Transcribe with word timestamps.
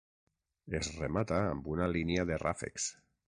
Es 0.79 0.89
remata 1.01 1.37
amb 1.51 1.69
una 1.75 1.91
línia 1.97 2.25
de 2.31 2.41
ràfecs. 2.45 2.89